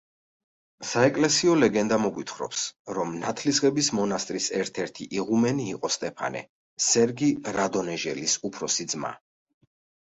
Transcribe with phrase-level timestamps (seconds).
[0.91, 2.63] საეკლესიო ლეგენდა მოგვითხობს,
[2.99, 6.43] რომ ნათლისღების მონასტრის ერთ-ერთი იღუმენი იყო სტეფანე,
[6.91, 9.19] სერგი რადონეჟელის უფროსი ძმა.